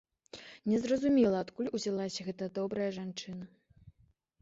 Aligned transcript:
Не 0.71 0.77
зразумела 0.85 1.37
адкуль 1.45 1.71
узялася 1.81 2.21
гэта 2.31 2.51
добрая 2.59 2.91
жанчына. 3.01 3.45